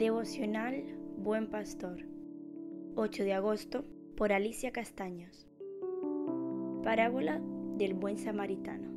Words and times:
Devocional 0.00 0.82
Buen 1.18 1.50
Pastor 1.50 2.06
8 2.94 3.22
de 3.22 3.34
agosto 3.34 3.84
por 4.16 4.32
Alicia 4.32 4.72
Castaños 4.72 5.46
Parábola 6.82 7.38
del 7.76 7.92
Buen 7.92 8.16
Samaritano 8.16 8.88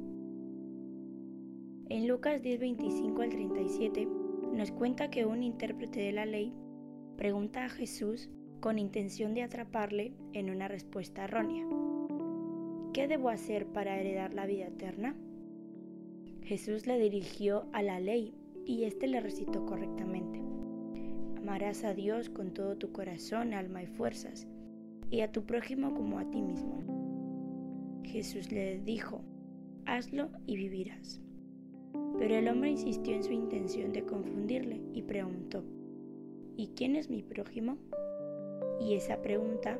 En 1.89 2.07
Lucas 2.07 2.41
10:25 2.41 3.21
al 3.21 3.31
37 3.31 4.07
nos 4.53 4.71
cuenta 4.71 5.09
que 5.09 5.25
un 5.25 5.43
intérprete 5.43 5.99
de 5.99 6.13
la 6.13 6.25
ley 6.25 6.53
pregunta 7.17 7.65
a 7.65 7.69
Jesús 7.69 8.29
con 8.61 8.79
intención 8.79 9.33
de 9.33 9.43
atraparle 9.43 10.13
en 10.31 10.49
una 10.49 10.69
respuesta 10.69 11.25
errónea. 11.25 11.67
¿Qué 12.93 13.09
debo 13.09 13.27
hacer 13.27 13.67
para 13.67 13.99
heredar 13.99 14.33
la 14.33 14.45
vida 14.45 14.67
eterna? 14.67 15.17
Jesús 16.43 16.87
le 16.87 16.97
dirigió 16.97 17.65
a 17.73 17.83
la 17.83 17.99
ley 17.99 18.33
y 18.65 18.85
éste 18.85 19.07
le 19.07 19.19
recitó 19.19 19.65
correctamente. 19.65 20.52
Amarás 21.43 21.83
a 21.83 21.93
Dios 21.93 22.29
con 22.29 22.53
todo 22.53 22.77
tu 22.77 22.93
corazón, 22.93 23.53
alma 23.53 23.83
y 23.83 23.85
fuerzas, 23.85 24.47
y 25.09 25.19
a 25.19 25.31
tu 25.33 25.43
prójimo 25.43 25.93
como 25.93 26.17
a 26.17 26.31
ti 26.31 26.41
mismo. 26.41 26.81
Jesús 28.05 28.49
le 28.49 28.79
dijo, 28.79 29.19
hazlo 29.85 30.29
y 30.47 30.55
vivirás. 30.55 31.19
Pero 32.17 32.35
el 32.35 32.47
hombre 32.47 32.69
insistió 32.69 33.13
en 33.13 33.25
su 33.25 33.33
intención 33.33 33.91
de 33.91 34.05
confundirle 34.05 34.79
y 34.93 35.01
preguntó, 35.01 35.65
¿y 36.55 36.69
quién 36.77 36.95
es 36.95 37.09
mi 37.09 37.23
prójimo? 37.23 37.77
Y 38.79 38.93
esa 38.93 39.21
pregunta 39.21 39.77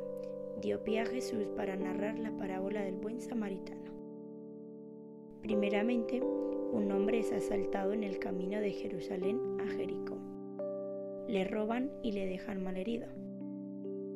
dio 0.62 0.84
pie 0.84 1.00
a 1.00 1.06
Jesús 1.06 1.48
para 1.56 1.78
narrar 1.78 2.20
la 2.20 2.36
parábola 2.36 2.82
del 2.82 2.96
buen 2.96 3.22
samaritano. 3.22 3.94
Primeramente, 5.42 6.22
un 6.22 6.92
hombre 6.92 7.20
es 7.20 7.32
asaltado 7.32 7.94
en 7.94 8.04
el 8.04 8.20
camino 8.20 8.60
de 8.60 8.72
Jerusalén 8.72 9.40
a 9.62 9.66
Jericó 9.66 10.13
le 11.34 11.46
roban 11.46 11.90
y 12.04 12.12
le 12.12 12.28
dejan 12.28 12.64
malherido. 12.64 13.08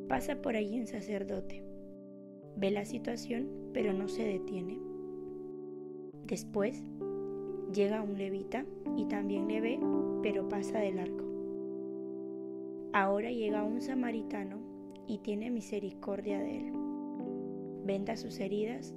Pasa 0.08 0.40
por 0.40 0.56
allí 0.56 0.80
un 0.80 0.86
sacerdote. 0.86 1.64
Ve 2.56 2.70
la 2.70 2.86
situación, 2.86 3.50
pero 3.74 3.92
no 3.92 4.08
se 4.08 4.24
detiene. 4.24 4.78
Después 6.28 6.84
llega 7.74 8.04
un 8.04 8.20
levita 8.20 8.66
y 8.96 9.06
también 9.06 9.48
le 9.48 9.62
ve, 9.62 9.80
pero 10.22 10.48
pasa 10.48 10.78
de 10.78 10.92
largo. 10.92 11.26
Ahora 12.94 13.32
llega 13.32 13.64
un 13.64 13.82
samaritano 13.82 14.60
y 15.08 15.18
tiene 15.18 15.50
misericordia 15.50 16.38
de 16.38 16.68
él. 16.68 16.74
Venda 17.84 18.16
sus 18.16 18.40
heridas, 18.40 18.94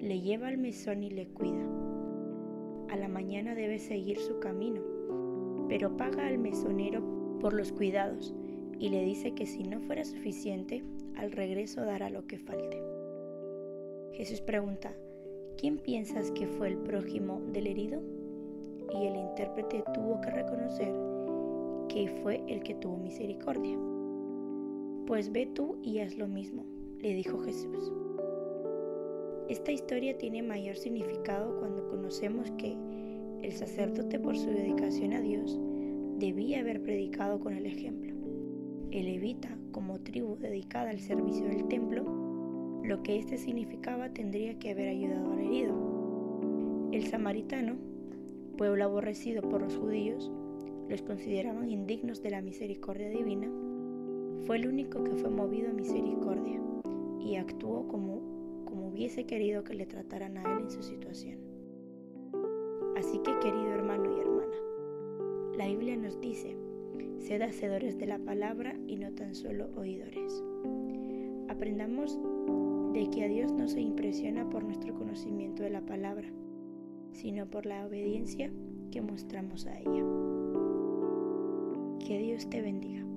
le 0.00 0.20
lleva 0.20 0.48
al 0.48 0.58
mesón 0.58 1.04
y 1.04 1.10
le 1.10 1.28
cuida. 1.28 1.68
A 2.88 2.96
la 2.96 3.06
mañana 3.06 3.54
debe 3.54 3.78
seguir 3.78 4.18
su 4.18 4.40
camino, 4.40 4.82
pero 5.68 5.96
paga 5.96 6.26
al 6.26 6.38
mesonero 6.38 7.19
por 7.40 7.54
los 7.54 7.72
cuidados 7.72 8.34
y 8.78 8.88
le 8.90 9.04
dice 9.04 9.32
que 9.32 9.46
si 9.46 9.62
no 9.64 9.80
fuera 9.80 10.04
suficiente, 10.04 10.84
al 11.16 11.32
regreso 11.32 11.84
dará 11.84 12.10
lo 12.10 12.26
que 12.26 12.38
falte. 12.38 12.82
Jesús 14.12 14.40
pregunta, 14.40 14.94
¿quién 15.56 15.78
piensas 15.78 16.30
que 16.30 16.46
fue 16.46 16.68
el 16.68 16.78
prójimo 16.78 17.40
del 17.52 17.66
herido? 17.66 18.00
Y 18.94 19.06
el 19.06 19.16
intérprete 19.16 19.84
tuvo 19.94 20.20
que 20.20 20.30
reconocer 20.30 20.92
que 21.88 22.08
fue 22.22 22.42
el 22.46 22.62
que 22.62 22.74
tuvo 22.74 22.96
misericordia. 22.96 23.78
Pues 25.06 25.32
ve 25.32 25.46
tú 25.46 25.78
y 25.82 25.98
haz 25.98 26.16
lo 26.16 26.28
mismo, 26.28 26.64
le 27.00 27.14
dijo 27.14 27.38
Jesús. 27.40 27.92
Esta 29.48 29.72
historia 29.72 30.16
tiene 30.16 30.42
mayor 30.42 30.76
significado 30.76 31.58
cuando 31.58 31.88
conocemos 31.88 32.50
que 32.52 32.76
el 33.42 33.52
sacerdote 33.52 34.18
por 34.18 34.36
su 34.36 34.48
dedicación 34.50 35.12
a 35.12 35.20
Dios 35.20 35.58
debía 36.20 36.60
haber 36.60 36.82
predicado 36.82 37.40
con 37.40 37.54
el 37.54 37.64
ejemplo. 37.64 38.14
El 38.90 39.06
levita, 39.06 39.56
como 39.72 40.00
tribu 40.00 40.36
dedicada 40.36 40.90
al 40.90 41.00
servicio 41.00 41.46
del 41.46 41.66
templo, 41.66 42.04
lo 42.84 43.02
que 43.02 43.18
éste 43.18 43.38
significaba 43.38 44.10
tendría 44.10 44.58
que 44.58 44.70
haber 44.70 44.88
ayudado 44.88 45.32
al 45.32 45.40
herido. 45.40 46.90
El 46.92 47.06
samaritano, 47.06 47.76
pueblo 48.58 48.84
aborrecido 48.84 49.40
por 49.40 49.62
los 49.62 49.74
judíos, 49.76 50.30
los 50.90 51.00
consideraban 51.00 51.70
indignos 51.70 52.22
de 52.22 52.30
la 52.30 52.42
misericordia 52.42 53.08
divina, 53.08 53.50
fue 54.46 54.56
el 54.56 54.68
único 54.68 55.02
que 55.02 55.14
fue 55.14 55.30
movido 55.30 55.70
a 55.70 55.72
misericordia 55.72 56.60
y 57.18 57.36
actuó 57.36 57.88
como, 57.88 58.64
como 58.66 58.88
hubiese 58.88 59.24
querido 59.24 59.64
que 59.64 59.74
le 59.74 59.86
trataran 59.86 60.36
a 60.36 60.42
él 60.42 60.64
en 60.64 60.70
su 60.70 60.82
situación. 60.82 61.38
Así 62.96 63.18
que 63.20 63.38
querido 63.38 63.79
la 65.56 65.66
Biblia 65.66 65.96
nos 65.96 66.20
dice, 66.20 66.56
sed 67.18 67.42
hacedores 67.42 67.98
de 67.98 68.06
la 68.06 68.18
palabra 68.18 68.76
y 68.86 68.96
no 68.96 69.12
tan 69.12 69.34
solo 69.34 69.68
oidores. 69.76 70.42
Aprendamos 71.48 72.18
de 72.92 73.08
que 73.10 73.24
a 73.24 73.28
Dios 73.28 73.52
no 73.52 73.68
se 73.68 73.80
impresiona 73.80 74.48
por 74.48 74.64
nuestro 74.64 74.94
conocimiento 74.94 75.62
de 75.62 75.70
la 75.70 75.84
palabra, 75.84 76.28
sino 77.12 77.46
por 77.46 77.66
la 77.66 77.86
obediencia 77.86 78.50
que 78.90 79.02
mostramos 79.02 79.66
a 79.66 79.78
ella. 79.78 80.04
Que 82.06 82.18
Dios 82.18 82.48
te 82.48 82.62
bendiga. 82.62 83.09